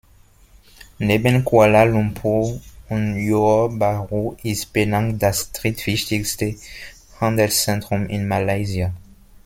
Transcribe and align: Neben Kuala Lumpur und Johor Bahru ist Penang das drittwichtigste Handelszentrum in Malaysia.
Neben 0.97 1.43
Kuala 1.45 1.83
Lumpur 1.85 2.59
und 2.89 3.17
Johor 3.17 3.69
Bahru 3.77 4.35
ist 4.41 4.73
Penang 4.73 5.19
das 5.19 5.51
drittwichtigste 5.51 6.55
Handelszentrum 7.19 8.07
in 8.07 8.27
Malaysia. 8.27 8.95